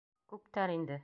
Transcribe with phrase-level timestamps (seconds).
[0.33, 0.99] —Күптән инде.